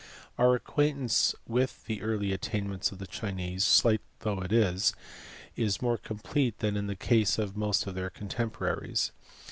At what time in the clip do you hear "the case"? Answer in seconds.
6.87-7.37